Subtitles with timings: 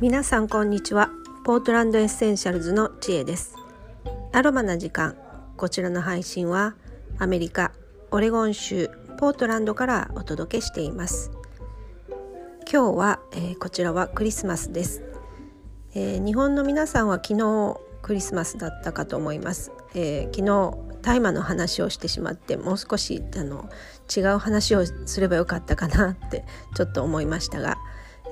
[0.00, 1.10] 皆さんこんにちは。
[1.44, 3.54] ポートランドエッセンシャルズの知恵です。
[4.32, 5.14] アロマな時間。
[5.58, 6.74] こちらの配信は
[7.18, 7.72] アメリカ
[8.10, 8.88] オレゴン州
[9.18, 11.30] ポートランドからお届けしています。
[12.72, 15.02] 今日は、えー、こちらはクリスマスです、
[15.92, 23.68] えー、日本の皆さんは昨日クリスマスだったかと思います、えー、昨日大麻の話をしてしまってもう少しあの
[24.16, 26.44] 違う話をすればよかったかなって
[26.76, 27.76] ちょっと思いましたが、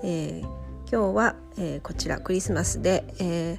[0.04, 3.58] えー、今日は、えー、こちらクリスマスで、えー、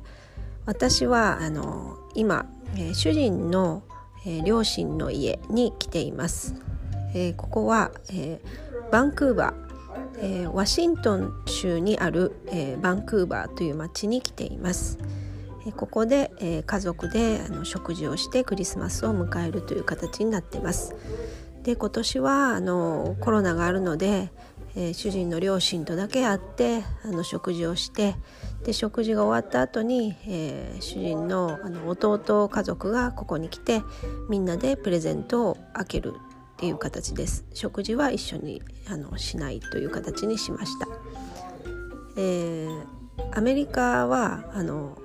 [0.65, 3.83] 私はあの今、えー、主人の、
[4.25, 6.55] えー、両親の家に来ています。
[7.13, 14.97] えー、ここは、えー、バンクーバー、えー、ワシントン州にある、えー、バンクーバーという町に来ています。
[15.67, 20.95] えー、ここで、えー、家族であの食事をしてクリスマスを迎えるという形になっています。
[21.61, 24.31] で今年はあのコロナがあるので、
[24.79, 28.15] えー、主人の両親とだけ会ってあの食事をして
[28.63, 33.83] で食事が終わった後に、えー、主人のあの弟家族がここに来て
[34.29, 40.87] みんなでプレゼントを開けるっていう形です食事は一緒にあのしないという形にしました、
[42.15, 42.83] えー、
[43.33, 44.97] アメリカはあの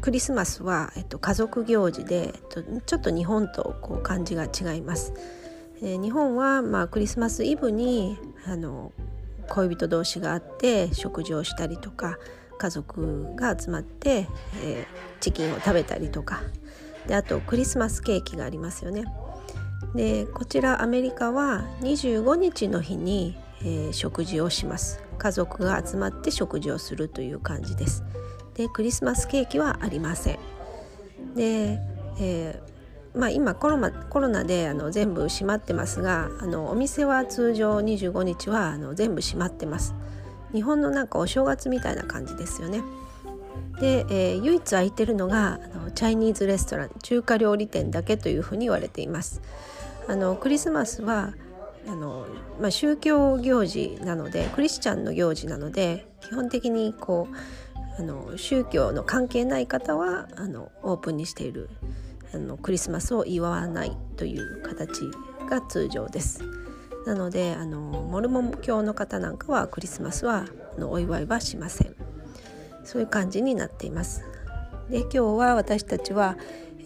[0.00, 5.12] クリスマスは、えっと、家族行事で、えっと、ちょっと日本とこう感じが違います。
[5.82, 8.92] えー、日本は、まあ、クリスマスイブにあの
[9.48, 12.18] 恋人同士があって食事をしたりとか
[12.58, 14.28] 家族が集まって、
[14.62, 16.42] えー、チキンを食べたりとか。
[17.06, 19.04] であとクリスマスケーキがありますよね。
[19.94, 25.02] でこちらアメリカは25日の日に、えー、食事をします。
[25.18, 28.04] 家族が集まって食事をするという感じです。
[28.54, 30.38] でクリスマスケーキはありません。
[31.34, 31.80] で、
[32.20, 32.60] え
[33.14, 39.94] まあ、今コロナコロナであの全部閉まってますがあのお店は通常25日はあの全部閉まってます。
[40.52, 42.82] 日本のなんかお正月みたいな感じですよね。
[43.80, 49.40] で、えー、唯一空いてるのがあのチャイニーズレストラン中華料理店だけというふうに言われています。
[50.06, 51.34] あのクリスマスは
[51.88, 52.26] あの、
[52.60, 61.68] まあ、宗教行事なのでクリスチャンの行事なので基本的にこうあの宗教の関係ない方はあのオープンにしている
[62.32, 65.02] あのクリスマスを祝わないという形
[65.48, 66.42] が通常です。
[67.06, 70.46] なのであのモルモン教の方なんかはクリスマスは
[70.78, 71.94] のお祝いはしません。
[72.84, 74.24] そういう感じになっています。
[74.90, 76.36] で今日は私たちは、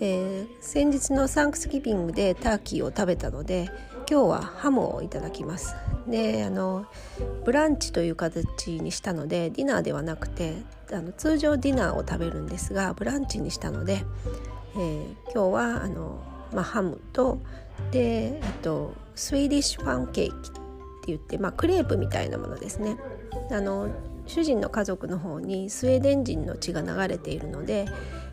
[0.00, 3.70] えー、先日のサンクスギビングでターキーを食べたので
[4.08, 5.74] 今日はハムをいただきます。
[6.06, 6.86] であの
[7.44, 10.54] ブランチという形にしたのでディナーではなくて
[10.92, 14.04] あの通常ディナーを食べるんですがブランチにしたので
[14.76, 17.40] えー、今日はあの、まあ、ハムと
[17.90, 20.60] で、えっと、スウェーディッシュパンケーキって
[21.06, 22.96] 言って、まあ、クレープみたいなものですね。
[23.50, 23.88] あの
[24.26, 27.86] 主人の家族の方にスウェーデン人の血が流れているので、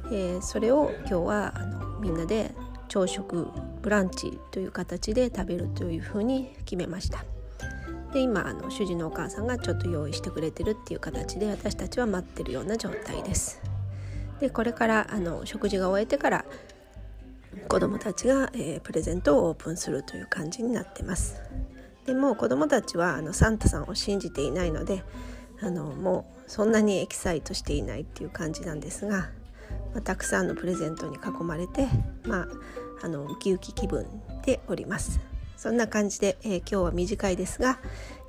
[0.05, 2.53] えー、それを今日はあのみんなで
[2.87, 3.47] 朝食
[3.81, 7.25] ブランチという形で食べるというふうに決めました。
[8.13, 13.70] で今あの主人のお母さんがちょっと用意してくれてるっていう形で私たちは待ってるような状態です。
[14.41, 16.45] でこれからあの食事が終えてから
[17.67, 21.41] 子どもたちが、えー、プレゼントをオープンするという感じになってます。
[22.05, 25.03] でも子どもたちはあのサンタさんを信じていないので
[25.61, 29.29] あのもうそんなにエキサイトしていないっていう感じなんですが、
[29.93, 31.87] まあ、たくさんのプレゼントに囲まれて、
[32.25, 32.47] まあ、
[33.03, 34.07] あのウキウキ気分
[34.43, 35.19] でおります。
[35.55, 37.77] そんな感じで、えー、今日は短いですが、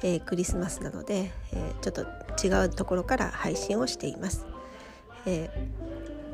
[0.03, 2.03] えー、クリスマスなので、えちょっと
[2.47, 4.45] 違うところから配信をしています。
[5.25, 5.49] え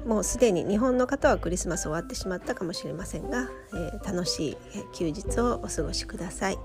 [0.06, 4.56] もうすでに日本の方はクリスマス終わってしまったかもしれませんが、えー、楽しい
[4.94, 6.58] 休日をお過ごしください、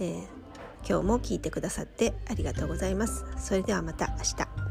[0.00, 0.22] えー、
[0.88, 3.24] 今日も聞いてくださってありがとうございます。
[3.38, 4.63] それではまた明日。